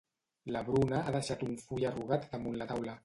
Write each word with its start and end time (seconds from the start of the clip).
La 0.55 0.61
Bruna 0.69 1.01
ha 1.01 1.13
deixat 1.17 1.45
un 1.49 1.53
full 1.67 1.85
arrugat 1.91 2.27
damunt 2.33 2.59
la 2.63 2.69
taula. 2.73 2.97